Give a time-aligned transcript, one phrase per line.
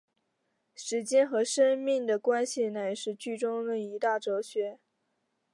[0.73, 4.79] 时间和生命的关系乃是剧中的一大哲学。